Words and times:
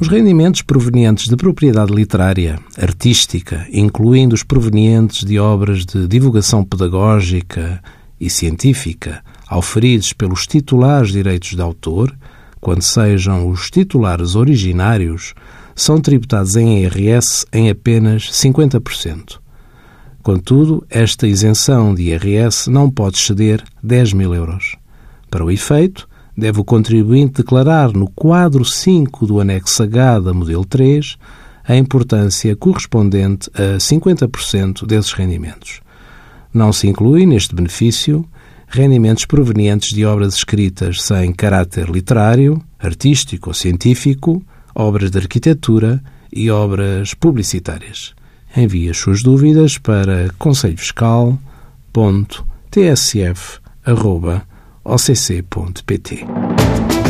Os 0.00 0.06
rendimentos 0.06 0.62
provenientes 0.62 1.28
de 1.28 1.36
propriedade 1.36 1.92
literária, 1.92 2.60
artística, 2.80 3.66
incluindo 3.72 4.32
os 4.32 4.44
provenientes 4.44 5.24
de 5.24 5.40
obras 5.40 5.84
de 5.84 6.06
divulgação 6.06 6.64
pedagógica 6.64 7.82
e 8.20 8.30
científica, 8.30 9.24
auferidos 9.48 10.12
pelos 10.12 10.46
titulares 10.46 11.10
direitos 11.10 11.50
de 11.50 11.60
autor, 11.60 12.16
quando 12.60 12.82
sejam 12.82 13.48
os 13.48 13.70
titulares 13.70 14.36
originários, 14.36 15.34
são 15.74 16.00
tributados 16.00 16.54
em 16.54 16.84
IRS 16.84 17.44
em 17.52 17.68
apenas 17.68 18.30
50%. 18.30 19.40
Contudo, 20.22 20.86
esta 20.88 21.26
isenção 21.26 21.92
de 21.92 22.10
IRS 22.10 22.70
não 22.70 22.88
pode 22.88 23.16
exceder 23.16 23.64
10 23.82 24.12
mil 24.12 24.32
euros. 24.32 24.76
Para 25.28 25.44
o 25.44 25.50
efeito, 25.50 26.08
deve 26.38 26.60
o 26.60 26.64
contribuinte 26.64 27.42
declarar 27.42 27.92
no 27.92 28.08
quadro 28.08 28.64
5 28.64 29.26
do 29.26 29.40
anexo 29.40 29.82
H 29.82 30.20
da 30.20 30.32
modelo 30.32 30.64
3 30.64 31.18
a 31.64 31.76
importância 31.76 32.54
correspondente 32.54 33.50
a 33.54 33.76
50% 33.76 34.86
desses 34.86 35.12
rendimentos. 35.12 35.80
Não 36.54 36.72
se 36.72 36.86
inclui 36.86 37.26
neste 37.26 37.56
benefício 37.56 38.24
rendimentos 38.68 39.24
provenientes 39.24 39.92
de 39.92 40.06
obras 40.06 40.34
escritas 40.34 41.02
sem 41.02 41.32
caráter 41.32 41.90
literário, 41.90 42.62
artístico 42.78 43.50
ou 43.50 43.54
científico, 43.54 44.40
obras 44.72 45.10
de 45.10 45.18
arquitetura 45.18 46.00
e 46.32 46.52
obras 46.52 47.14
publicitárias. 47.14 48.14
Envie 48.56 48.88
as 48.88 48.96
suas 48.96 49.24
dúvidas 49.24 49.76
para 49.76 50.30
acc.pt. 54.88 57.07